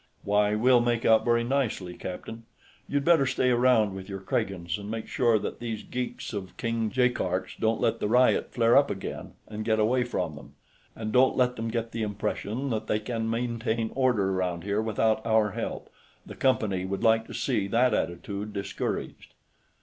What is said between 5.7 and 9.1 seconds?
geeks of King Jaikark's don't let the riot flare up